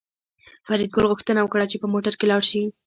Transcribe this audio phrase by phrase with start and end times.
[0.65, 2.63] فریدګل غوښتنه وکړه چې په موټر کې لاړ شي